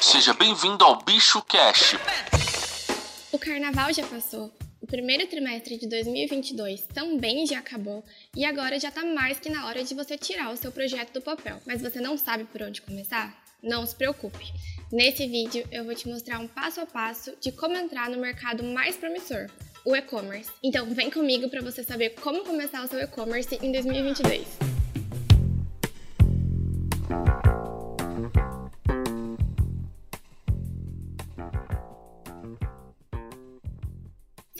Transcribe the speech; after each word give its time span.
Seja 0.00 0.32
bem-vindo 0.32 0.84
ao 0.84 1.02
Bicho 1.02 1.42
Cash. 1.42 1.96
O 3.32 3.38
carnaval 3.38 3.92
já 3.92 4.06
passou, 4.06 4.52
o 4.80 4.86
primeiro 4.86 5.26
trimestre 5.26 5.76
de 5.76 5.88
2022 5.88 6.82
também 6.94 7.44
já 7.44 7.58
acabou 7.58 8.04
e 8.34 8.44
agora 8.44 8.78
já 8.78 8.92
tá 8.92 9.04
mais 9.04 9.40
que 9.40 9.50
na 9.50 9.66
hora 9.66 9.82
de 9.82 9.94
você 9.94 10.16
tirar 10.16 10.52
o 10.52 10.56
seu 10.56 10.70
projeto 10.70 11.14
do 11.14 11.20
papel. 11.20 11.60
Mas 11.66 11.82
você 11.82 12.00
não 12.00 12.16
sabe 12.16 12.44
por 12.44 12.62
onde 12.62 12.80
começar? 12.80 13.36
Não 13.60 13.84
se 13.84 13.94
preocupe. 13.94 14.52
Nesse 14.92 15.26
vídeo 15.26 15.66
eu 15.72 15.84
vou 15.84 15.94
te 15.94 16.08
mostrar 16.08 16.38
um 16.38 16.46
passo 16.46 16.80
a 16.80 16.86
passo 16.86 17.34
de 17.40 17.50
como 17.50 17.76
entrar 17.76 18.08
no 18.08 18.18
mercado 18.18 18.62
mais 18.62 18.96
promissor, 18.96 19.48
o 19.84 19.96
e-commerce. 19.96 20.50
Então 20.62 20.86
vem 20.94 21.10
comigo 21.10 21.50
para 21.50 21.60
você 21.60 21.82
saber 21.82 22.10
como 22.10 22.44
começar 22.44 22.84
o 22.84 22.88
seu 22.88 23.00
e-commerce 23.00 23.58
em 23.60 23.72
2022. 23.72 24.77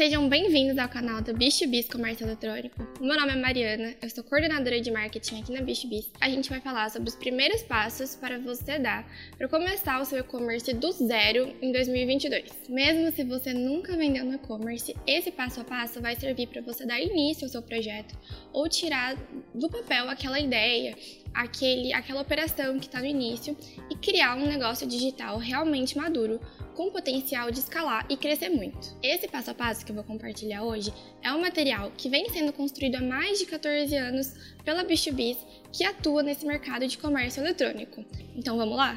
Sejam 0.09 0.27
bem-vindos 0.27 0.79
ao 0.79 0.89
canal 0.89 1.21
do 1.21 1.35
Bicho 1.35 1.69
Bis 1.69 1.87
Comércio 1.87 2.25
Eletrônico. 2.25 2.79
Meu 2.99 3.15
nome 3.15 3.33
é 3.33 3.37
Mariana, 3.37 3.95
eu 4.01 4.09
sou 4.09 4.25
coordenadora 4.25 4.81
de 4.81 4.91
marketing 4.91 5.43
aqui 5.43 5.53
na 5.53 5.61
Bicho 5.61 5.87
Bis. 5.87 6.11
A 6.19 6.31
gente 6.31 6.49
vai 6.49 6.63
falar 6.63 6.89
sobre 6.89 7.11
os 7.11 7.15
primeiros 7.15 7.63
passos 7.63 8.17
para 8.17 8.39
você 8.39 8.79
dar 8.79 9.07
para 9.37 9.47
começar 9.49 10.01
o 10.01 10.07
seu 10.07 10.21
e-commerce 10.21 10.73
do 10.73 10.91
zero 10.93 11.55
em 11.61 11.73
2022. 11.73 12.71
Mesmo 12.71 13.13
se 13.13 13.23
você 13.23 13.53
nunca 13.53 13.99
vendeu 13.99 14.25
no 14.25 14.37
e-commerce, 14.37 14.97
esse 15.07 15.31
passo 15.31 15.61
a 15.61 15.65
passo 15.65 16.01
vai 16.01 16.17
servir 16.17 16.47
para 16.47 16.63
você 16.63 16.87
dar 16.87 16.99
início 16.99 17.45
ao 17.45 17.51
seu 17.51 17.61
projeto 17.61 18.19
ou 18.51 18.67
tirar 18.67 19.15
do 19.55 19.69
papel 19.69 20.09
aquela 20.09 20.41
ideia, 20.41 20.97
aquele, 21.35 21.93
aquela 21.93 22.23
operação 22.23 22.79
que 22.79 22.87
está 22.87 23.01
no 23.01 23.07
início 23.07 23.55
e 23.91 23.95
criar 23.95 24.37
um 24.37 24.47
negócio 24.47 24.87
digital 24.87 25.37
realmente 25.37 25.99
maduro 25.99 26.41
com 26.79 26.93
potencial 26.93 27.51
de 27.51 27.59
escalar 27.59 28.07
e 28.09 28.17
crescer 28.17 28.51
muito. 28.51 28.97
Esse 29.03 29.27
passo 29.27 29.51
a 29.51 29.55
passo 29.55 29.85
que 29.85 29.91
eu 29.91 29.97
vou 29.97 30.05
compartilhar 30.05 30.63
hoje 30.63 30.95
é 31.25 31.33
um 31.33 31.41
material 31.41 31.91
que 31.97 32.09
vem 32.09 32.31
sendo 32.31 32.53
construído 32.53 32.95
há 32.95 33.01
mais 33.01 33.41
de 33.41 33.47
14 33.47 33.97
anos 33.97 34.33
pela 34.65 34.85
B2Bis, 34.85 35.39
que 35.73 35.83
atua 35.83 36.23
nesse 36.23 36.47
mercado 36.47 36.87
de 36.87 36.97
comércio 36.97 37.43
eletrônico. 37.43 38.05
Então 38.37 38.57
vamos 38.57 38.77
lá? 38.77 38.97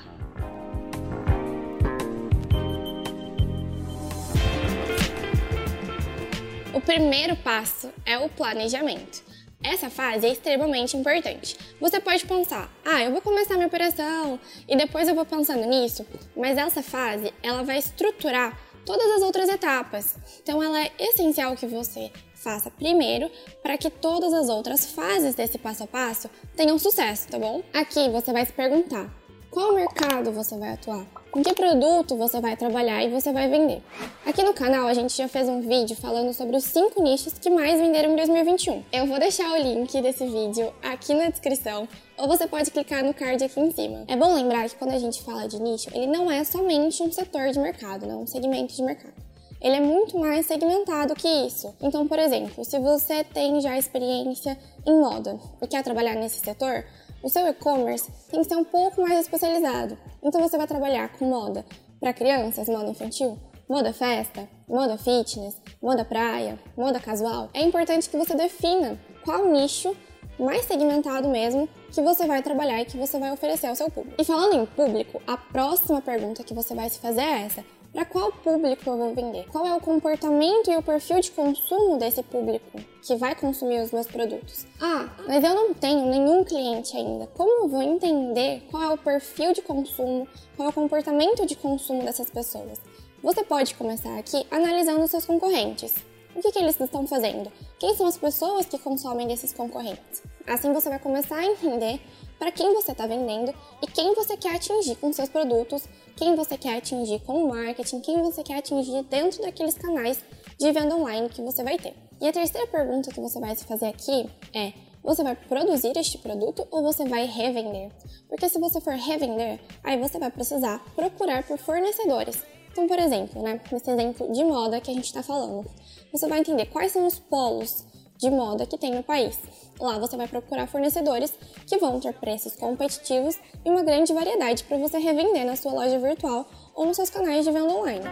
O 6.71 6.81
primeiro 6.81 7.35
passo 7.37 7.91
é 8.05 8.15
o 8.19 8.29
planejamento. 8.29 9.23
Essa 9.63 9.89
fase 9.89 10.25
é 10.25 10.31
extremamente 10.31 10.97
importante. 10.97 11.55
Você 11.79 11.99
pode 11.99 12.25
pensar, 12.25 12.71
ah, 12.83 13.03
eu 13.03 13.11
vou 13.11 13.21
começar 13.21 13.55
minha 13.55 13.67
operação 13.67 14.39
e 14.67 14.75
depois 14.75 15.07
eu 15.07 15.13
vou 15.13 15.25
pensando 15.25 15.65
nisso, 15.67 16.05
mas 16.35 16.57
essa 16.57 16.81
fase 16.81 17.31
ela 17.43 17.63
vai 17.63 17.77
estruturar 17.77 18.57
todas 18.85 19.11
as 19.11 19.21
outras 19.21 19.49
etapas. 19.49 20.15
Então 20.41 20.61
ela 20.63 20.81
é 20.81 20.91
essencial 20.99 21.55
que 21.55 21.67
você 21.67 22.11
faça 22.33 22.71
primeiro 22.71 23.29
para 23.61 23.77
que 23.77 23.89
todas 23.89 24.33
as 24.33 24.49
outras 24.49 24.85
fases 24.87 25.35
desse 25.35 25.59
passo 25.59 25.83
a 25.83 25.87
passo 25.87 26.29
tenham 26.55 26.79
sucesso, 26.79 27.27
tá 27.27 27.37
bom? 27.37 27.61
Aqui 27.71 28.09
você 28.09 28.33
vai 28.33 28.45
se 28.45 28.53
perguntar: 28.53 29.13
qual 29.51 29.75
mercado 29.75 30.31
você 30.31 30.57
vai 30.57 30.69
atuar? 30.69 31.20
Com 31.31 31.41
que 31.41 31.53
produto 31.53 32.17
você 32.17 32.41
vai 32.41 32.57
trabalhar 32.57 33.01
e 33.05 33.09
você 33.09 33.31
vai 33.31 33.49
vender? 33.49 33.81
Aqui 34.25 34.43
no 34.43 34.53
canal 34.53 34.85
a 34.85 34.93
gente 34.93 35.15
já 35.15 35.29
fez 35.29 35.47
um 35.47 35.61
vídeo 35.61 35.95
falando 35.95 36.33
sobre 36.33 36.57
os 36.57 36.65
5 36.65 37.01
nichos 37.01 37.39
que 37.39 37.49
mais 37.49 37.79
venderam 37.79 38.11
em 38.11 38.15
2021. 38.17 38.83
Eu 38.91 39.07
vou 39.07 39.17
deixar 39.17 39.49
o 39.53 39.55
link 39.55 40.01
desse 40.01 40.25
vídeo 40.25 40.73
aqui 40.83 41.13
na 41.13 41.29
descrição 41.29 41.87
ou 42.17 42.27
você 42.27 42.45
pode 42.47 42.69
clicar 42.69 43.01
no 43.01 43.13
card 43.13 43.41
aqui 43.45 43.61
em 43.61 43.71
cima. 43.71 44.03
É 44.09 44.17
bom 44.17 44.33
lembrar 44.33 44.67
que 44.67 44.75
quando 44.75 44.91
a 44.91 44.99
gente 44.99 45.23
fala 45.23 45.47
de 45.47 45.57
nicho, 45.61 45.89
ele 45.93 46.07
não 46.07 46.29
é 46.29 46.43
somente 46.43 47.01
um 47.01 47.09
setor 47.09 47.51
de 47.51 47.59
mercado, 47.59 48.05
não 48.05 48.23
um 48.23 48.27
segmento 48.27 48.75
de 48.75 48.83
mercado 48.83 49.31
ele 49.61 49.75
é 49.75 49.79
muito 49.79 50.17
mais 50.17 50.47
segmentado 50.47 51.13
que 51.13 51.27
isso. 51.27 51.73
Então, 51.79 52.07
por 52.07 52.17
exemplo, 52.17 52.65
se 52.65 52.79
você 52.79 53.23
tem 53.23 53.61
já 53.61 53.77
experiência 53.77 54.57
em 54.85 54.99
moda 54.99 55.39
e 55.61 55.67
quer 55.67 55.83
trabalhar 55.83 56.15
nesse 56.15 56.39
setor, 56.39 56.83
o 57.23 57.29
seu 57.29 57.47
e-commerce 57.47 58.11
tem 58.29 58.41
que 58.41 58.47
ser 58.47 58.55
um 58.55 58.63
pouco 58.63 59.01
mais 59.01 59.19
especializado. 59.19 59.97
Então 60.23 60.41
você 60.41 60.57
vai 60.57 60.67
trabalhar 60.67 61.09
com 61.09 61.25
moda 61.25 61.65
para 61.99 62.13
crianças, 62.13 62.67
moda 62.67 62.89
infantil, 62.89 63.37
moda 63.69 63.93
festa, 63.93 64.47
moda 64.67 64.97
fitness, 64.97 65.55
moda 65.81 66.03
praia, 66.03 66.59
moda 66.75 66.99
casual. 66.99 67.49
É 67.53 67.61
importante 67.61 68.09
que 68.09 68.17
você 68.17 68.35
defina 68.35 68.99
qual 69.23 69.47
nicho 69.47 69.95
mais 70.39 70.65
segmentado 70.65 71.29
mesmo 71.29 71.69
que 71.91 72.01
você 72.01 72.25
vai 72.25 72.41
trabalhar 72.41 72.81
e 72.81 72.85
que 72.85 72.97
você 72.97 73.19
vai 73.19 73.31
oferecer 73.31 73.67
ao 73.67 73.75
seu 73.75 73.89
público. 73.89 74.19
E 74.19 74.25
falando 74.25 74.55
em 74.55 74.65
público, 74.65 75.21
a 75.27 75.37
próxima 75.37 76.01
pergunta 76.01 76.43
que 76.43 76.53
você 76.53 76.73
vai 76.73 76.89
se 76.89 76.99
fazer 76.99 77.21
é 77.21 77.41
essa: 77.43 77.63
para 77.93 78.05
qual 78.05 78.31
público 78.31 78.89
eu 78.89 78.97
vou 78.97 79.13
vender? 79.13 79.45
Qual 79.51 79.65
é 79.65 79.75
o 79.75 79.81
comportamento 79.81 80.71
e 80.71 80.77
o 80.77 80.81
perfil 80.81 81.19
de 81.19 81.29
consumo 81.31 81.97
desse 81.97 82.23
público 82.23 82.79
que 83.01 83.15
vai 83.15 83.35
consumir 83.35 83.81
os 83.81 83.91
meus 83.91 84.07
produtos? 84.07 84.65
Ah, 84.79 85.09
mas 85.27 85.43
eu 85.43 85.53
não 85.53 85.73
tenho 85.73 86.05
nenhum 86.05 86.43
cliente 86.43 86.95
ainda. 86.95 87.27
Como 87.27 87.65
eu 87.65 87.67
vou 87.67 87.81
entender 87.81 88.63
qual 88.71 88.83
é 88.83 88.89
o 88.89 88.97
perfil 88.97 89.53
de 89.53 89.61
consumo, 89.61 90.25
qual 90.55 90.69
é 90.69 90.71
o 90.71 90.73
comportamento 90.73 91.45
de 91.45 91.55
consumo 91.55 92.03
dessas 92.03 92.29
pessoas? 92.29 92.79
Você 93.21 93.43
pode 93.43 93.75
começar 93.75 94.17
aqui 94.17 94.47
analisando 94.49 95.05
seus 95.07 95.25
concorrentes. 95.25 95.93
O 96.33 96.41
que, 96.41 96.51
que 96.51 96.59
eles 96.59 96.79
estão 96.79 97.05
fazendo? 97.05 97.51
Quem 97.77 97.93
são 97.93 98.07
as 98.07 98.17
pessoas 98.17 98.65
que 98.65 98.79
consomem 98.79 99.27
desses 99.27 99.51
concorrentes? 99.51 100.23
Assim 100.47 100.71
você 100.71 100.87
vai 100.87 100.97
começar 100.97 101.35
a 101.35 101.45
entender 101.45 101.99
para 102.39 102.51
quem 102.51 102.73
você 102.73 102.93
está 102.93 103.05
vendendo 103.05 103.53
e 103.83 103.87
quem 103.87 104.15
você 104.15 104.35
quer 104.37 104.55
atingir 104.55 104.95
com 104.95 105.11
seus 105.13 105.29
produtos, 105.29 105.83
quem 106.21 106.35
você 106.35 106.55
quer 106.55 106.77
atingir 106.77 107.19
com 107.21 107.45
o 107.45 107.47
marketing, 107.47 107.99
quem 107.99 108.21
você 108.21 108.43
quer 108.43 108.59
atingir 108.59 109.01
dentro 109.05 109.41
daqueles 109.41 109.73
canais 109.73 110.23
de 110.55 110.71
venda 110.71 110.95
online 110.95 111.27
que 111.29 111.41
você 111.41 111.63
vai 111.63 111.79
ter. 111.79 111.95
E 112.21 112.27
a 112.27 112.31
terceira 112.31 112.67
pergunta 112.67 113.09
que 113.11 113.19
você 113.19 113.39
vai 113.39 113.55
se 113.55 113.65
fazer 113.65 113.87
aqui 113.87 114.29
é: 114.53 114.71
você 115.03 115.23
vai 115.23 115.35
produzir 115.35 115.97
este 115.97 116.19
produto 116.19 116.67
ou 116.69 116.83
você 116.83 117.05
vai 117.05 117.25
revender? 117.25 117.91
Porque 118.29 118.47
se 118.47 118.59
você 118.59 118.79
for 118.79 118.93
revender, 118.93 119.59
aí 119.83 119.97
você 119.97 120.19
vai 120.19 120.29
precisar 120.29 120.85
procurar 120.95 121.41
por 121.41 121.57
fornecedores. 121.57 122.43
Então, 122.71 122.87
por 122.87 122.99
exemplo, 122.99 123.41
né, 123.41 123.59
nesse 123.71 123.89
exemplo 123.89 124.31
de 124.31 124.43
moda 124.43 124.79
que 124.79 124.91
a 124.91 124.93
gente 124.93 125.05
está 125.05 125.23
falando, 125.23 125.65
você 126.11 126.27
vai 126.27 126.39
entender 126.39 126.67
quais 126.67 126.91
são 126.91 127.07
os 127.07 127.17
polos 127.17 127.83
de 128.19 128.29
moda 128.29 128.67
que 128.67 128.77
tem 128.77 128.93
no 128.93 129.01
país. 129.01 129.39
Lá 129.81 129.97
você 129.97 130.15
vai 130.15 130.27
procurar 130.27 130.67
fornecedores 130.67 131.33
que 131.65 131.75
vão 131.79 131.99
ter 131.99 132.13
preços 132.13 132.55
competitivos 132.55 133.35
e 133.65 133.69
uma 133.69 133.81
grande 133.81 134.13
variedade 134.13 134.63
para 134.63 134.77
você 134.77 134.99
revender 134.99 135.43
na 135.43 135.55
sua 135.55 135.73
loja 135.73 135.97
virtual 135.97 136.45
ou 136.75 136.85
nos 136.85 136.97
seus 136.97 137.09
canais 137.09 137.43
de 137.43 137.51
venda 137.51 137.73
online. 137.73 138.05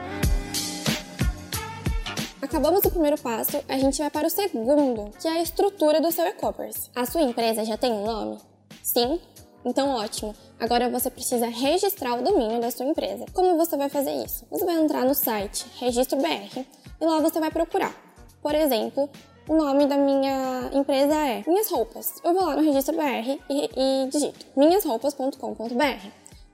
Acabamos 2.41 2.84
o 2.84 2.90
primeiro 2.90 3.22
passo, 3.22 3.63
a 3.68 3.78
gente 3.78 4.00
vai 4.00 4.09
para 4.09 4.25
o 4.25 4.30
segundo, 4.31 5.12
que 5.19 5.28
é 5.28 5.31
a 5.31 5.41
estrutura 5.44 6.02
do 6.02 6.12
seu 6.12 6.25
e-commerce. 6.25 6.90
A 6.96 7.06
sua 7.06 7.22
empresa 7.22 7.63
já 7.63 7.78
tem 7.78 7.91
um 7.91 8.03
nome? 8.03 8.40
Sim? 8.81 9.22
Então 9.63 9.90
ótimo. 9.90 10.34
Agora 10.59 10.90
você 10.90 11.12
precisa 11.12 11.46
registrar 11.47 12.16
o 12.16 12.24
domínio 12.24 12.59
da 12.59 12.72
sua 12.72 12.88
empresa. 12.88 13.25
Como 13.31 13.57
você 13.57 13.78
vai 13.78 13.90
fazer 13.90 14.25
isso? 14.25 14.44
Você 14.50 14.66
vai 14.66 14.81
entrar 14.81 15.06
no 15.06 15.13
site 15.13 15.68
Registro 15.78 16.18
BR 16.18 16.66
e 17.00 17.06
lá 17.06 17.19
você 17.19 17.40
vai 17.40 17.51
procurar. 17.51 17.94
Por 18.41 18.56
exemplo, 18.56 19.07
o 19.50 19.56
nome 19.56 19.88
da 19.88 19.98
minha 19.98 20.70
empresa 20.72 21.16
é 21.16 21.44
Minhas 21.48 21.72
Roupas. 21.72 22.22
Eu 22.24 22.36
vou 22.36 22.46
lá 22.46 22.56
no 22.56 22.62
registro 22.62 22.96
BR 22.96 23.42
e, 23.50 23.70
e 23.76 24.08
digito 24.08 24.46
minhasroupas.com.br. 24.56 26.08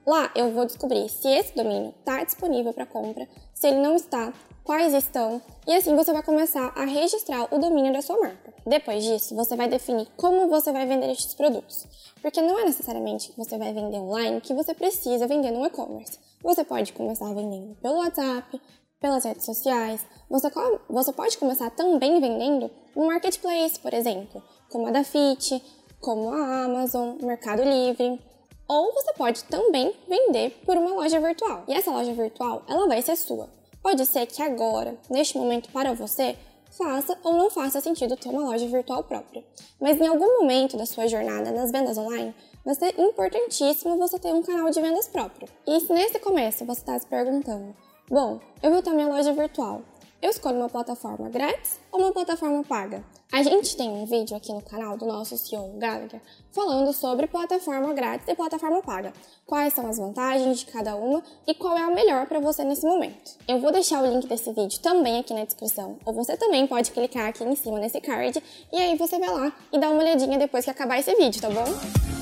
Lá 0.08 0.32
eu 0.34 0.52
vou 0.52 0.66
descobrir 0.66 1.10
se 1.10 1.28
esse 1.28 1.54
domínio 1.54 1.94
está 2.00 2.24
disponível 2.24 2.72
para 2.72 2.86
compra, 2.86 3.28
se 3.54 3.68
ele 3.68 3.82
não 3.82 3.98
está, 3.98 4.32
quais 4.64 4.94
estão, 4.94 5.42
e 5.68 5.74
assim 5.74 5.94
você 5.94 6.14
vai 6.14 6.24
começar 6.24 6.72
a 6.74 6.86
registrar 6.86 7.54
o 7.54 7.60
domínio 7.60 7.92
da 7.92 8.02
sua 8.02 8.18
marca. 8.18 8.54
Depois 8.66 9.04
disso, 9.04 9.36
você 9.36 9.58
vai 9.58 9.68
definir 9.68 10.08
como 10.16 10.48
você 10.48 10.72
vai 10.72 10.86
vender 10.86 11.12
estes 11.12 11.34
produtos, 11.34 11.86
porque 12.22 12.42
não 12.42 12.58
é 12.58 12.64
necessariamente 12.64 13.30
que 13.30 13.38
você 13.38 13.58
vai 13.58 13.74
vender 13.74 13.98
online 13.98 14.40
que 14.40 14.54
você 14.54 14.74
precisa 14.74 15.28
vender 15.28 15.52
no 15.52 15.66
e-commerce. 15.66 16.18
Você 16.42 16.64
pode 16.64 16.94
começar 16.94 17.34
vendendo 17.34 17.76
pelo 17.82 17.98
WhatsApp, 17.98 18.62
pelas 19.00 19.24
redes 19.24 19.46
sociais. 19.46 20.06
Você, 20.30 20.50
você 20.90 21.14
pode 21.14 21.38
começar 21.38 21.70
também 21.72 22.20
vendendo 22.20 22.70
no 22.96 23.08
marketplace, 23.08 23.80
por 23.80 23.94
exemplo, 23.94 24.42
como 24.70 24.88
a 24.88 24.92
da 24.92 25.04
Fit, 25.04 25.62
como 26.00 26.30
a 26.30 26.64
Amazon, 26.66 27.18
Mercado 27.22 27.64
Livre. 27.64 28.20
Ou 28.68 28.94
você 28.94 29.14
pode 29.14 29.44
também 29.46 29.94
vender 30.08 30.52
por 30.66 30.76
uma 30.76 30.92
loja 30.96 31.20
virtual. 31.20 31.64
E 31.68 31.74
essa 31.74 31.92
loja 31.92 32.14
virtual, 32.14 32.64
ela 32.68 32.88
vai 32.88 33.02
ser 33.02 33.16
sua. 33.16 33.50
Pode 33.82 34.06
ser 34.08 34.26
que 34.26 34.42
agora, 34.42 34.98
neste 35.10 35.38
momento 35.38 35.72
para 35.72 35.94
você, 35.94 36.36
faça 36.72 37.18
ou 37.24 37.34
não 37.34 37.50
faça 37.50 37.80
sentido 37.80 38.18
ter 38.18 38.30
uma 38.30 38.50
loja 38.50 38.68
virtual 38.68 39.04
própria. 39.04 39.44
Mas 39.80 40.00
em 40.02 40.08
algum 40.08 40.42
momento 40.42 40.78
da 40.78 40.86
sua 40.86 41.08
jornada 41.08 41.52
nas 41.52 41.72
vendas 41.72 41.98
online, 41.98 42.34
vai 42.66 42.76
ser 42.76 43.00
importantíssimo 43.00 43.98
você 43.98 44.18
ter 44.18 44.34
um 44.34 44.42
canal 44.42 44.70
de 44.72 44.82
vendas 44.82 45.08
próprio. 45.08 45.48
E 45.68 45.80
se 45.80 45.94
nesse 45.94 46.20
começo 46.20 46.66
você 46.66 46.82
está 46.82 46.98
se 46.98 47.06
perguntando, 47.06 47.76
Bom, 48.08 48.40
eu 48.62 48.72
vou 48.72 48.84
ter 48.84 48.92
minha 48.92 49.08
loja 49.08 49.34
virtual. 49.34 49.82
Eu 50.22 50.30
escolho 50.30 50.58
uma 50.58 50.70
plataforma 50.70 51.28
grátis 51.28 51.80
ou 51.92 52.02
uma 52.02 52.12
plataforma 52.12 52.64
paga? 52.64 53.04
A 53.32 53.42
gente 53.42 53.76
tem 53.76 53.90
um 53.90 54.06
vídeo 54.06 54.38
aqui 54.38 54.54
no 54.54 54.62
canal 54.62 54.96
do 54.96 55.08
nosso 55.08 55.36
CEO 55.36 55.74
Gallagher 55.80 56.22
falando 56.52 56.94
sobre 56.94 57.26
plataforma 57.26 57.92
grátis 57.96 58.28
e 58.28 58.36
plataforma 58.36 58.80
paga. 58.84 59.12
Quais 59.48 59.74
são 59.74 59.88
as 59.88 59.98
vantagens 59.98 60.60
de 60.60 60.68
cada 60.68 60.96
uma 60.96 61.24
e 61.48 61.56
qual 61.56 61.76
é 61.76 61.82
a 61.82 61.90
melhor 61.90 62.28
para 62.28 62.40
você 62.40 62.64
nesse 62.64 62.86
momento. 62.86 63.38
Eu 63.48 63.60
vou 63.60 63.72
deixar 63.72 64.04
o 64.04 64.06
link 64.06 64.28
desse 64.28 64.54
vídeo 64.54 64.80
também 64.82 65.20
aqui 65.20 65.34
na 65.34 65.44
descrição, 65.44 65.98
ou 66.06 66.14
você 66.14 66.38
também 66.38 66.68
pode 66.68 66.92
clicar 66.92 67.30
aqui 67.30 67.44
em 67.44 67.56
cima 67.56 67.80
nesse 67.80 68.00
card 68.00 68.42
e 68.72 68.78
aí 68.78 68.96
você 68.96 69.18
vai 69.18 69.32
lá 69.32 69.52
e 69.74 69.80
dá 69.80 69.90
uma 69.90 70.02
olhadinha 70.02 70.38
depois 70.38 70.64
que 70.64 70.70
acabar 70.70 71.00
esse 71.00 71.14
vídeo, 71.16 71.42
tá 71.42 71.50
bom? 71.50 72.15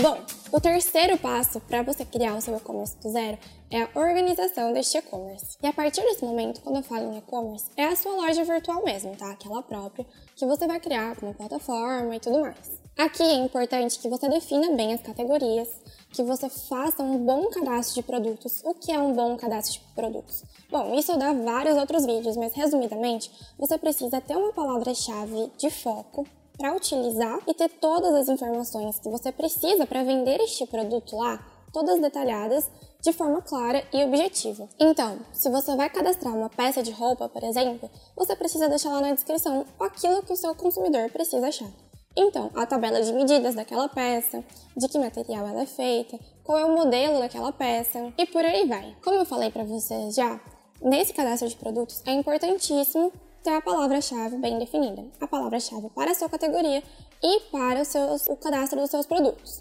Bom, 0.00 0.16
o 0.52 0.60
terceiro 0.60 1.18
passo 1.18 1.58
para 1.62 1.82
você 1.82 2.04
criar 2.04 2.36
o 2.36 2.40
seu 2.40 2.56
e-commerce 2.56 2.96
do 2.98 3.10
zero 3.10 3.36
é 3.68 3.82
a 3.82 3.88
organização 3.96 4.72
deste 4.72 4.96
e-commerce. 4.96 5.58
E 5.60 5.66
a 5.66 5.72
partir 5.72 6.02
desse 6.02 6.24
momento, 6.24 6.60
quando 6.60 6.76
eu 6.76 6.84
falo 6.84 7.12
em 7.12 7.18
e-commerce, 7.18 7.66
é 7.76 7.84
a 7.84 7.96
sua 7.96 8.12
loja 8.12 8.44
virtual 8.44 8.84
mesmo, 8.84 9.16
tá? 9.16 9.32
Aquela 9.32 9.60
própria 9.60 10.06
que 10.36 10.46
você 10.46 10.68
vai 10.68 10.78
criar 10.78 11.16
como 11.16 11.34
plataforma 11.34 12.14
e 12.14 12.20
tudo 12.20 12.40
mais. 12.40 12.80
Aqui 12.96 13.24
é 13.24 13.34
importante 13.34 13.98
que 13.98 14.08
você 14.08 14.28
defina 14.28 14.70
bem 14.76 14.94
as 14.94 15.02
categorias, 15.02 15.68
que 16.12 16.22
você 16.22 16.48
faça 16.48 17.02
um 17.02 17.18
bom 17.18 17.48
cadastro 17.50 17.96
de 17.96 18.02
produtos. 18.04 18.62
O 18.64 18.74
que 18.74 18.92
é 18.92 19.00
um 19.00 19.12
bom 19.12 19.36
cadastro 19.36 19.80
de 19.80 19.94
produtos? 19.96 20.44
Bom, 20.70 20.94
isso 20.94 21.16
dá 21.18 21.32
vários 21.32 21.76
outros 21.76 22.06
vídeos, 22.06 22.36
mas 22.36 22.54
resumidamente, 22.54 23.32
você 23.58 23.76
precisa 23.76 24.20
ter 24.20 24.36
uma 24.36 24.52
palavra-chave 24.52 25.50
de 25.58 25.70
foco 25.70 26.24
para 26.58 26.74
utilizar 26.74 27.38
e 27.46 27.54
ter 27.54 27.68
todas 27.68 28.12
as 28.14 28.28
informações 28.28 28.98
que 28.98 29.08
você 29.08 29.30
precisa 29.30 29.86
para 29.86 30.02
vender 30.02 30.40
este 30.40 30.66
produto 30.66 31.16
lá, 31.16 31.38
todas 31.72 32.00
detalhadas 32.00 32.68
de 33.00 33.12
forma 33.12 33.40
clara 33.40 33.82
e 33.92 34.02
objetiva. 34.04 34.68
Então, 34.78 35.20
se 35.32 35.48
você 35.48 35.76
vai 35.76 35.88
cadastrar 35.88 36.34
uma 36.34 36.50
peça 36.50 36.82
de 36.82 36.90
roupa, 36.90 37.28
por 37.28 37.44
exemplo, 37.44 37.88
você 38.16 38.34
precisa 38.34 38.68
deixar 38.68 38.90
lá 38.90 39.00
na 39.00 39.14
descrição 39.14 39.64
aquilo 39.78 40.22
que 40.22 40.32
o 40.32 40.36
seu 40.36 40.54
consumidor 40.54 41.08
precisa 41.10 41.46
achar. 41.46 41.70
Então, 42.16 42.50
a 42.56 42.66
tabela 42.66 43.00
de 43.00 43.12
medidas 43.12 43.54
daquela 43.54 43.88
peça, 43.88 44.44
de 44.76 44.88
que 44.88 44.98
material 44.98 45.46
ela 45.46 45.62
é 45.62 45.66
feita, 45.66 46.18
qual 46.42 46.58
é 46.58 46.64
o 46.64 46.74
modelo 46.74 47.20
daquela 47.20 47.52
peça 47.52 48.12
e 48.18 48.26
por 48.26 48.44
aí 48.44 48.66
vai. 48.66 48.96
Como 49.04 49.16
eu 49.16 49.24
falei 49.24 49.52
para 49.52 49.62
vocês 49.62 50.16
já, 50.16 50.40
nesse 50.82 51.14
cadastro 51.14 51.48
de 51.48 51.54
produtos 51.54 52.02
é 52.04 52.12
importantíssimo 52.12 53.12
ter 53.42 53.50
a 53.50 53.60
palavra-chave 53.60 54.36
bem 54.36 54.58
definida. 54.58 55.04
A 55.20 55.26
palavra-chave 55.26 55.88
para 55.90 56.10
a 56.10 56.14
sua 56.14 56.28
categoria 56.28 56.82
e 57.22 57.40
para 57.50 57.84
seus, 57.84 58.26
o 58.26 58.36
cadastro 58.36 58.80
dos 58.80 58.90
seus 58.90 59.06
produtos. 59.06 59.58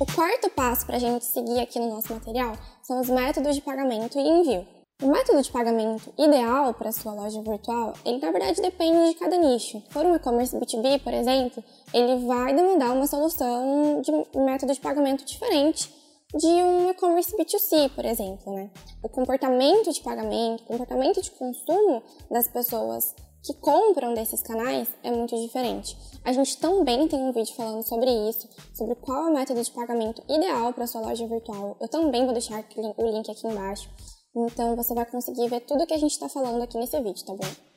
O 0.00 0.06
quarto 0.06 0.48
passo 0.50 0.86
para 0.86 0.96
a 0.96 1.00
gente 1.00 1.24
seguir 1.24 1.60
aqui 1.60 1.78
no 1.78 1.88
nosso 1.88 2.12
material 2.12 2.52
são 2.82 3.00
os 3.00 3.08
métodos 3.08 3.54
de 3.54 3.60
pagamento 3.60 4.18
e 4.18 4.22
envio. 4.22 4.66
O 5.02 5.06
método 5.06 5.40
de 5.40 5.50
pagamento 5.52 6.12
ideal 6.18 6.74
para 6.74 6.88
a 6.88 6.92
sua 6.92 7.14
loja 7.14 7.40
virtual, 7.40 7.92
ele 8.04 8.18
na 8.18 8.32
verdade 8.32 8.60
depende 8.60 9.10
de 9.10 9.14
cada 9.14 9.36
nicho. 9.36 9.80
For 9.90 10.04
um 10.04 10.14
e-commerce 10.14 10.56
B2B, 10.56 11.02
por 11.02 11.14
exemplo, 11.14 11.62
ele 11.94 12.26
vai 12.26 12.52
demandar 12.52 12.92
uma 12.92 13.06
solução 13.06 14.00
de 14.00 14.10
método 14.40 14.72
de 14.72 14.80
pagamento 14.80 15.24
diferente 15.24 15.97
de 16.34 16.46
um 16.46 16.90
e-commerce 16.90 17.34
B2C, 17.36 17.94
por 17.94 18.04
exemplo, 18.04 18.52
né? 18.52 18.70
O 19.02 19.08
comportamento 19.08 19.92
de 19.92 20.00
pagamento, 20.02 20.62
o 20.62 20.66
comportamento 20.66 21.22
de 21.22 21.30
consumo 21.30 22.02
das 22.30 22.48
pessoas 22.48 23.14
que 23.42 23.54
compram 23.54 24.12
desses 24.12 24.42
canais 24.42 24.88
é 25.02 25.10
muito 25.10 25.34
diferente. 25.40 25.96
A 26.24 26.32
gente 26.32 26.58
também 26.58 27.08
tem 27.08 27.18
um 27.22 27.32
vídeo 27.32 27.54
falando 27.54 27.82
sobre 27.82 28.10
isso, 28.28 28.48
sobre 28.74 28.94
qual 28.96 29.28
é 29.28 29.30
o 29.30 29.34
método 29.34 29.62
de 29.62 29.70
pagamento 29.70 30.22
ideal 30.28 30.72
para 30.74 30.86
sua 30.86 31.00
loja 31.00 31.26
virtual. 31.26 31.76
Eu 31.80 31.88
também 31.88 32.24
vou 32.24 32.34
deixar 32.34 32.62
o 32.96 33.06
link 33.06 33.30
aqui 33.30 33.46
embaixo. 33.46 33.88
Então 34.36 34.76
você 34.76 34.94
vai 34.94 35.06
conseguir 35.06 35.48
ver 35.48 35.60
tudo 35.60 35.86
que 35.86 35.94
a 35.94 35.98
gente 35.98 36.12
está 36.12 36.28
falando 36.28 36.62
aqui 36.62 36.76
nesse 36.76 37.00
vídeo, 37.00 37.24
tá 37.24 37.34
bom? 37.34 37.68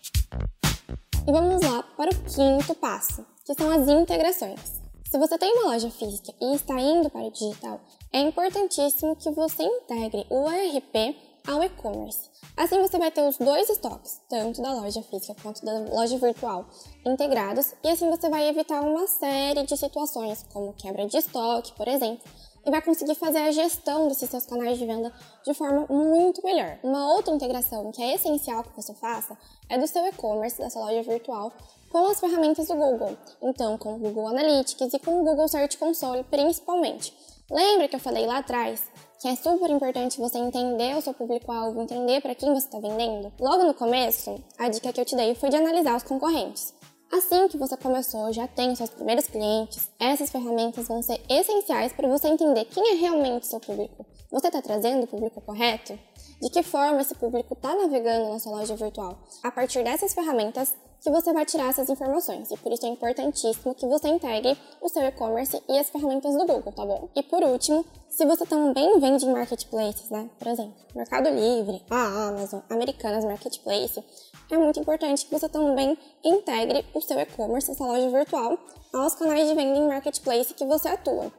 E 1.26 1.32
vamos 1.32 1.62
lá 1.62 1.84
para 1.96 2.12
o 2.12 2.24
quinto 2.24 2.76
passo, 2.76 3.26
que 3.46 3.54
são 3.54 3.72
as 3.72 3.88
integrações. 3.88 4.81
Se 5.12 5.18
você 5.18 5.38
tem 5.38 5.52
uma 5.52 5.74
loja 5.74 5.92
física 5.92 6.34
e 6.40 6.56
está 6.56 6.80
indo 6.80 7.10
para 7.10 7.20
o 7.20 7.32
digital, 7.32 7.82
é 8.14 8.22
importantíssimo 8.22 9.14
que 9.18 9.30
você 9.32 9.62
integre 9.62 10.26
o 10.30 10.50
ERP 10.50 11.18
ao 11.46 11.62
e-commerce. 11.62 12.30
Assim 12.56 12.80
você 12.80 12.98
vai 12.98 13.12
ter 13.12 13.22
os 13.28 13.38
dois 13.38 13.70
estoques, 13.70 14.22
tanto 14.30 14.62
da 14.62 14.72
loja 14.72 15.04
física 15.04 15.36
quanto 15.44 15.66
da 15.66 15.80
loja 15.94 16.18
virtual, 16.18 16.66
integrados, 17.06 17.74
e 17.84 17.90
assim 17.90 18.10
você 18.10 18.30
vai 18.30 18.48
evitar 18.48 18.80
uma 18.80 19.06
série 19.06 19.66
de 19.66 19.76
situações, 19.76 20.46
como 20.54 20.72
quebra 20.76 21.06
de 21.06 21.18
estoque, 21.18 21.74
por 21.74 21.90
exemplo, 21.90 22.24
e 22.66 22.72
vai 22.72 22.82
conseguir 22.82 23.16
fazer 23.16 23.40
a 23.40 23.52
gestão 23.52 24.08
desses 24.08 24.30
seus 24.30 24.46
canais 24.46 24.78
de 24.78 24.86
venda 24.86 25.12
de 25.46 25.54
forma 25.54 25.86
muito 25.90 26.44
melhor. 26.44 26.78
Uma 26.84 27.14
outra 27.14 27.34
integração 27.34 27.92
que 27.92 28.02
é 28.02 28.16
essencial 28.16 28.64
que 28.64 28.76
você 28.76 28.94
faça 28.94 29.38
é 29.70 29.78
do 29.78 29.88
seu 29.88 30.06
e-commerce, 30.08 30.60
da 30.60 30.70
sua 30.70 30.86
loja 30.86 31.02
virtual, 31.04 31.52
com 31.92 32.06
as 32.08 32.20
ferramentas 32.20 32.68
do 32.68 32.76
Google. 32.76 33.18
Então, 33.42 33.78
com 33.78 33.96
o 33.96 34.00
Google 34.00 34.28
Analytics 34.28 34.94
e 34.94 35.00
com 35.00 35.22
o 35.22 35.24
Google 35.24 35.48
Search 35.48 35.78
Console, 35.78 36.24
principalmente. 36.24 37.14
Lembra 37.50 37.88
que 37.88 37.96
eu 37.96 38.00
falei 38.00 38.26
lá 38.26 38.38
atrás 38.38 38.82
que 39.22 39.28
é 39.28 39.36
super 39.36 39.70
importante 39.70 40.20
você 40.20 40.40
entender 40.40 40.98
o 40.98 41.02
seu 41.02 41.14
público-alvo, 41.14 41.80
entender 41.80 42.22
para 42.22 42.34
quem 42.34 42.52
você 42.52 42.66
está 42.66 42.80
vendendo? 42.80 43.32
Logo 43.40 43.66
no 43.66 43.74
começo, 43.76 44.44
a 44.58 44.68
dica 44.68 44.92
que 44.92 45.00
eu 45.00 45.06
te 45.06 45.16
dei 45.16 45.36
foi 45.36 45.50
de 45.50 45.58
analisar 45.58 45.96
os 45.96 46.02
concorrentes. 46.02 46.74
Assim 47.12 47.50
que 47.50 47.58
você 47.58 47.76
começou, 47.76 48.32
já 48.32 48.48
tem 48.48 48.74
seus 48.74 48.90
primeiros 48.90 49.28
clientes, 49.28 49.90
essas 50.00 50.32
ferramentas 50.32 50.88
vão 50.88 51.04
ser 51.04 51.20
essenciais 51.28 51.92
para 51.92 52.08
você 52.08 52.30
entender 52.30 52.64
quem 52.64 52.94
é 52.94 52.96
realmente 52.96 53.48
seu 53.48 53.60
público. 53.60 54.06
Você 54.32 54.48
está 54.48 54.62
trazendo 54.62 55.04
o 55.04 55.08
público 55.08 55.42
correto? 55.42 56.00
De 56.42 56.50
que 56.50 56.64
forma 56.64 57.02
esse 57.02 57.14
público 57.16 57.54
está 57.54 57.76
navegando 57.76 58.30
na 58.30 58.40
sua 58.40 58.54
loja 58.60 58.76
virtual? 58.78 59.20
A 59.44 59.52
partir 59.52 59.84
dessas 59.84 60.14
ferramentas, 60.14 60.74
que 61.02 61.10
você 61.10 61.34
vai 61.34 61.46
tirar 61.46 61.70
essas 61.70 61.90
informações. 61.90 62.50
E 62.52 62.58
por 62.58 62.72
isso 62.72 62.86
é 62.86 62.90
importantíssimo 62.90 63.76
que 63.76 63.86
você 63.88 64.08
integre 64.08 64.58
o 64.80 64.88
seu 64.88 65.02
e-commerce 65.04 65.62
e 65.68 65.78
as 65.78 65.90
ferramentas 65.90 66.34
do 66.34 66.46
Google, 66.46 66.72
tá 66.72 66.86
bom? 66.86 67.10
E 67.16 67.24
por 67.24 67.44
último, 67.44 67.84
se 68.08 68.24
você 68.26 68.46
também 68.46 69.00
vende 69.00 69.26
em 69.26 69.34
marketplaces, 69.34 70.10
né? 70.10 70.30
Por 70.38 70.48
exemplo, 70.48 70.76
Mercado 70.96 71.30
Livre, 71.30 71.84
a 71.90 72.28
Amazon, 72.30 72.62
Americanas 72.70 73.26
Marketplace, 73.26 74.02
é 74.50 74.58
muito 74.58 74.80
importante 74.80 75.26
que 75.26 75.32
você 75.32 75.50
também 75.50 75.98
integre 76.24 76.86
o 76.94 77.02
seu 77.02 77.20
e-commerce, 77.20 77.72
essa 77.72 77.84
loja 77.84 78.10
virtual, 78.10 78.58
aos 78.94 79.16
canais 79.16 79.50
de 79.50 79.56
venda 79.56 79.78
em 79.78 79.88
marketplace 79.88 80.54
que 80.54 80.66
você 80.66 80.88
atua. 80.88 81.32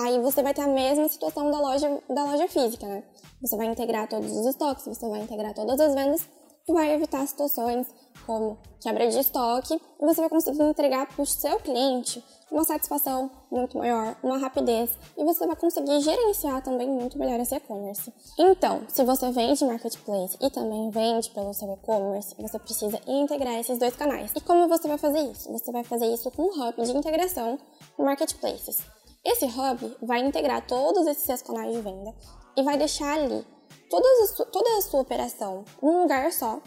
Aí 0.00 0.18
você 0.18 0.42
vai 0.42 0.54
ter 0.54 0.62
a 0.62 0.66
mesma 0.66 1.06
situação 1.08 1.50
da 1.50 1.60
loja, 1.60 2.02
da 2.08 2.24
loja 2.24 2.48
física, 2.48 2.86
né? 2.86 3.02
Você 3.42 3.54
vai 3.54 3.66
integrar 3.66 4.08
todos 4.08 4.30
os 4.32 4.46
estoques, 4.46 4.86
você 4.86 5.06
vai 5.06 5.20
integrar 5.20 5.52
todas 5.52 5.78
as 5.78 5.94
vendas 5.94 6.26
e 6.66 6.72
vai 6.72 6.94
evitar 6.94 7.26
situações 7.26 7.86
como 8.24 8.56
quebra 8.80 9.10
de 9.10 9.18
estoque 9.18 9.74
e 9.74 10.06
você 10.06 10.22
vai 10.22 10.30
conseguir 10.30 10.62
entregar 10.62 11.06
para 11.06 11.22
o 11.22 11.26
seu 11.26 11.58
cliente 11.58 12.24
uma 12.50 12.64
satisfação 12.64 13.30
muito 13.50 13.76
maior, 13.76 14.16
uma 14.22 14.38
rapidez 14.38 14.90
e 15.18 15.24
você 15.24 15.46
vai 15.46 15.56
conseguir 15.56 16.00
gerenciar 16.00 16.62
também 16.62 16.88
muito 16.88 17.18
melhor 17.18 17.38
esse 17.38 17.54
e-commerce. 17.54 18.10
Então, 18.38 18.82
se 18.88 19.04
você 19.04 19.30
vende 19.30 19.64
marketplace 19.66 20.38
e 20.40 20.48
também 20.50 20.88
vende 20.90 21.30
pelo 21.30 21.52
seu 21.52 21.70
e-commerce, 21.74 22.34
você 22.38 22.58
precisa 22.58 22.98
integrar 23.06 23.54
esses 23.58 23.78
dois 23.78 23.94
canais. 23.94 24.32
E 24.34 24.40
como 24.40 24.66
você 24.66 24.88
vai 24.88 24.96
fazer 24.96 25.20
isso? 25.30 25.52
Você 25.52 25.70
vai 25.70 25.84
fazer 25.84 26.06
isso 26.06 26.30
com 26.30 26.44
um 26.44 26.68
hub 26.68 26.82
de 26.82 26.96
integração 26.96 27.58
marketplaces. 27.98 28.78
Esse 29.24 29.44
hub 29.44 29.96
vai 30.02 30.20
integrar 30.20 30.66
todos 30.66 31.06
esses 31.06 31.24
seus 31.24 31.42
canais 31.42 31.74
de 31.74 31.82
venda 31.82 32.14
e 32.56 32.62
vai 32.62 32.78
deixar 32.78 33.18
ali 33.18 33.46
toda 33.90 34.06
a, 34.06 34.44
toda 34.46 34.78
a 34.78 34.82
sua 34.82 35.00
operação 35.00 35.64
num 35.82 36.02
lugar 36.02 36.32
só 36.32 36.60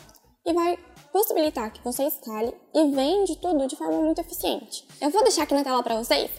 e 0.46 0.54
vai 0.54 0.78
possibilitar 1.12 1.72
que 1.72 1.84
você 1.84 2.04
escale 2.04 2.54
e 2.74 2.92
vende 2.92 3.38
tudo 3.38 3.66
de 3.68 3.76
forma 3.76 4.00
muito 4.00 4.22
eficiente. 4.22 4.88
Eu 5.02 5.10
vou 5.10 5.24
deixar 5.24 5.44
aqui 5.44 5.56
na 5.56 5.64
tela 5.64 5.82
para 5.82 5.98
vocês 5.98 6.30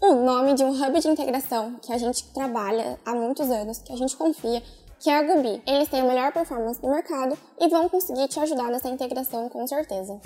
o 0.00 0.14
nome 0.14 0.54
de 0.54 0.64
um 0.64 0.70
hub 0.70 1.00
de 1.00 1.08
integração 1.08 1.76
que 1.80 1.92
a 1.92 1.98
gente 1.98 2.24
trabalha 2.32 2.98
há 3.04 3.14
muitos 3.14 3.48
anos, 3.50 3.78
que 3.78 3.92
a 3.92 3.96
gente 3.96 4.16
confia, 4.16 4.62
que 4.98 5.08
é 5.08 5.16
a 5.16 5.22
Gubi. 5.22 5.62
Eles 5.64 5.88
têm 5.88 6.00
a 6.00 6.04
melhor 6.04 6.32
performance 6.32 6.80
do 6.80 6.90
mercado 6.90 7.38
e 7.60 7.68
vão 7.68 7.88
conseguir 7.88 8.26
te 8.26 8.40
ajudar 8.40 8.64
nessa 8.64 8.88
integração 8.88 9.48
com 9.48 9.64
certeza. 9.64 10.20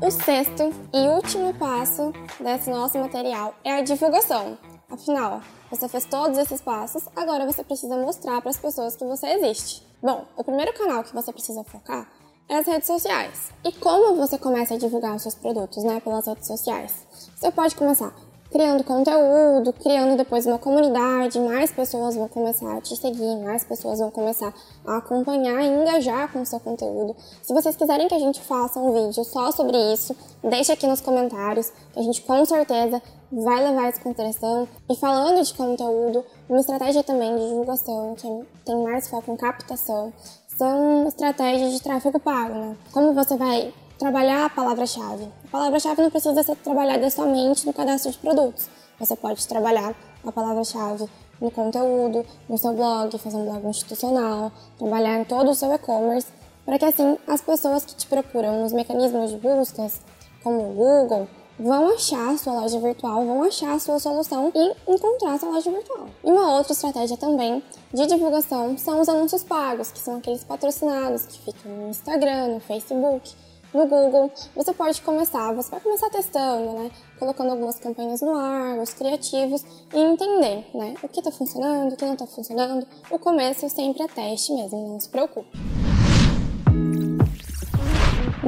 O 0.00 0.12
sexto 0.12 0.72
e 0.94 1.08
último 1.08 1.52
passo 1.54 2.12
desse 2.38 2.70
nosso 2.70 2.96
material 2.98 3.52
é 3.64 3.72
a 3.72 3.82
divulgação. 3.82 4.56
Afinal, 4.88 5.40
você 5.68 5.88
fez 5.88 6.04
todos 6.04 6.38
esses 6.38 6.60
passos, 6.60 7.08
agora 7.16 7.44
você 7.44 7.64
precisa 7.64 7.96
mostrar 7.96 8.40
para 8.40 8.50
as 8.50 8.56
pessoas 8.56 8.94
que 8.94 9.04
você 9.04 9.26
existe. 9.26 9.84
Bom, 10.00 10.24
o 10.36 10.44
primeiro 10.44 10.72
canal 10.72 11.02
que 11.02 11.12
você 11.12 11.32
precisa 11.32 11.64
focar 11.64 12.08
é 12.48 12.58
as 12.58 12.66
redes 12.66 12.86
sociais. 12.86 13.50
E 13.64 13.72
como 13.72 14.14
você 14.14 14.38
começa 14.38 14.74
a 14.74 14.78
divulgar 14.78 15.16
os 15.16 15.22
seus 15.22 15.34
produtos, 15.34 15.82
né, 15.82 15.98
pelas 15.98 16.26
redes 16.26 16.46
sociais? 16.46 17.04
Você 17.34 17.50
pode 17.50 17.74
começar 17.74 18.14
criando 18.50 18.82
conteúdo, 18.84 19.72
criando 19.72 20.16
depois 20.16 20.46
uma 20.46 20.58
comunidade, 20.58 21.38
mais 21.38 21.70
pessoas 21.70 22.16
vão 22.16 22.28
começar 22.28 22.76
a 22.76 22.80
te 22.80 22.96
seguir, 22.96 23.36
mais 23.42 23.64
pessoas 23.64 23.98
vão 23.98 24.10
começar 24.10 24.52
a 24.86 24.96
acompanhar 24.96 25.62
e 25.62 25.68
engajar 25.68 26.32
com 26.32 26.40
o 26.40 26.46
seu 26.46 26.58
conteúdo. 26.58 27.14
Se 27.42 27.52
vocês 27.52 27.76
quiserem 27.76 28.08
que 28.08 28.14
a 28.14 28.18
gente 28.18 28.40
faça 28.40 28.80
um 28.80 28.92
vídeo 28.92 29.22
só 29.24 29.50
sobre 29.52 29.76
isso, 29.92 30.16
deixe 30.42 30.72
aqui 30.72 30.86
nos 30.86 31.00
comentários, 31.00 31.70
que 31.92 32.00
a 32.00 32.02
gente 32.02 32.22
com 32.22 32.44
certeza 32.44 33.02
vai 33.30 33.62
levar 33.62 33.90
isso 33.90 34.00
em 34.00 34.04
consideração. 34.04 34.68
E 34.88 34.96
falando 34.96 35.44
de 35.44 35.52
conteúdo, 35.54 36.24
uma 36.48 36.60
estratégia 36.60 37.02
também 37.02 37.36
de 37.36 37.48
divulgação, 37.48 38.14
que 38.14 38.26
tem 38.64 38.82
mais 38.82 39.08
foco 39.08 39.30
em 39.30 39.36
captação, 39.36 40.12
são 40.56 41.06
estratégias 41.06 41.72
de 41.72 41.82
tráfego 41.82 42.18
pago, 42.18 42.54
né? 42.54 42.76
Como 42.92 43.12
você 43.12 43.36
vai 43.36 43.72
trabalhar 43.98 44.46
a 44.46 44.50
palavra-chave. 44.50 45.28
A 45.44 45.50
palavra-chave 45.50 46.00
não 46.00 46.10
precisa 46.10 46.42
ser 46.42 46.56
trabalhada 46.56 47.10
somente 47.10 47.66
no 47.66 47.72
cadastro 47.72 48.12
de 48.12 48.18
produtos. 48.18 48.68
Você 48.98 49.16
pode 49.16 49.46
trabalhar 49.46 49.94
a 50.24 50.32
palavra-chave 50.32 51.08
no 51.40 51.50
conteúdo, 51.50 52.24
no 52.48 52.56
seu 52.56 52.72
blog, 52.74 53.16
fazer 53.18 53.36
um 53.36 53.44
blog 53.44 53.66
institucional, 53.66 54.52
trabalhar 54.78 55.18
em 55.20 55.24
todo 55.24 55.50
o 55.50 55.54
seu 55.54 55.72
e-commerce, 55.72 56.28
para 56.64 56.78
que 56.78 56.84
assim 56.84 57.18
as 57.26 57.40
pessoas 57.40 57.84
que 57.84 57.94
te 57.94 58.06
procuram 58.06 58.62
nos 58.62 58.72
mecanismos 58.72 59.30
de 59.30 59.36
buscas, 59.36 60.00
como 60.42 60.58
o 60.58 60.74
Google, 60.74 61.28
vão 61.58 61.92
achar 61.92 62.34
a 62.34 62.38
sua 62.38 62.52
loja 62.52 62.78
virtual, 62.78 63.24
vão 63.24 63.42
achar 63.42 63.74
a 63.74 63.78
sua 63.80 63.98
solução 63.98 64.52
e 64.54 64.92
encontrar 64.92 65.34
a 65.34 65.38
sua 65.38 65.50
loja 65.50 65.70
virtual. 65.70 66.06
E 66.22 66.30
uma 66.30 66.56
outra 66.56 66.72
estratégia 66.72 67.16
também 67.16 67.62
de 67.92 68.06
divulgação 68.06 68.78
são 68.78 69.00
os 69.00 69.08
anúncios 69.08 69.42
pagos, 69.42 69.90
que 69.90 69.98
são 69.98 70.18
aqueles 70.18 70.44
patrocinados 70.44 71.26
que 71.26 71.38
ficam 71.38 71.72
no 71.72 71.88
Instagram, 71.88 72.54
no 72.54 72.60
Facebook 72.60 73.34
no 73.72 73.86
Google, 73.86 74.30
você 74.54 74.72
pode 74.72 75.00
começar, 75.02 75.52
você 75.52 75.70
vai 75.70 75.80
começar 75.80 76.08
testando, 76.10 76.72
né? 76.72 76.90
Colocando 77.18 77.50
algumas 77.50 77.78
campanhas 77.78 78.20
no 78.20 78.36
ar, 78.36 78.78
os 78.78 78.94
criativos 78.94 79.64
e 79.92 79.98
entender, 79.98 80.66
né? 80.74 80.94
O 81.02 81.08
que 81.08 81.20
está 81.20 81.30
funcionando, 81.30 81.92
o 81.92 81.96
que 81.96 82.04
não 82.04 82.14
está 82.14 82.26
funcionando. 82.26 82.86
O 83.10 83.18
começo 83.18 83.68
sempre 83.68 84.02
é 84.02 84.08
teste 84.08 84.52
mesmo, 84.52 84.88
não 84.88 85.00
se 85.00 85.08
preocupe. 85.08 85.58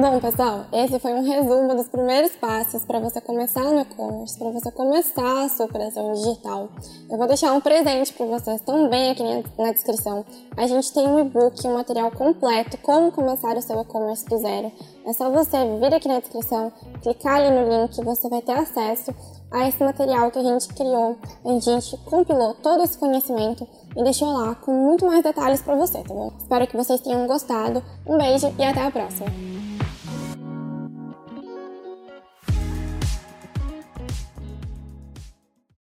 Bom, 0.01 0.19
pessoal, 0.19 0.65
esse 0.73 0.97
foi 0.97 1.13
um 1.13 1.21
resumo 1.21 1.75
dos 1.75 1.87
primeiros 1.87 2.31
passos 2.31 2.83
para 2.83 2.99
você 2.99 3.21
começar 3.21 3.61
no 3.61 3.81
e-commerce, 3.81 4.35
para 4.35 4.49
você 4.49 4.71
começar 4.71 5.43
a 5.43 5.47
sua 5.47 5.67
operação 5.67 6.13
digital. 6.13 6.69
Eu 7.07 7.19
vou 7.19 7.27
deixar 7.27 7.53
um 7.53 7.61
presente 7.61 8.11
para 8.11 8.25
vocês 8.25 8.61
também 8.61 9.11
aqui 9.11 9.21
na 9.59 9.71
descrição. 9.71 10.25
A 10.57 10.65
gente 10.65 10.91
tem 10.91 11.07
um 11.07 11.19
e-book, 11.19 11.67
um 11.67 11.75
material 11.75 12.09
completo, 12.09 12.79
como 12.79 13.11
começar 13.11 13.55
o 13.55 13.61
seu 13.61 13.79
e-commerce 13.79 14.25
do 14.25 14.39
zero. 14.39 14.71
É 15.05 15.13
só 15.13 15.29
você 15.29 15.57
vir 15.79 15.93
aqui 15.93 16.07
na 16.07 16.19
descrição, 16.19 16.73
clicar 17.03 17.35
ali 17.35 17.51
no 17.51 17.69
link, 17.69 18.03
você 18.03 18.27
vai 18.27 18.41
ter 18.41 18.53
acesso 18.53 19.13
a 19.51 19.67
esse 19.67 19.83
material 19.83 20.31
que 20.31 20.39
a 20.39 20.43
gente 20.43 20.67
criou. 20.69 21.15
A 21.45 21.59
gente 21.59 21.95
compilou 22.05 22.55
todo 22.55 22.83
esse 22.83 22.97
conhecimento 22.97 23.67
e 23.95 24.03
deixou 24.03 24.29
lá 24.29 24.55
com 24.55 24.71
muito 24.71 25.05
mais 25.05 25.21
detalhes 25.21 25.61
para 25.61 25.75
você, 25.75 25.99
tá 25.99 26.11
bom? 26.11 26.31
Espero 26.39 26.65
que 26.65 26.75
vocês 26.75 26.99
tenham 27.01 27.27
gostado. 27.27 27.83
Um 28.07 28.17
beijo 28.17 28.51
e 28.57 28.63
até 28.63 28.81
a 28.81 28.89
próxima! 28.89 29.60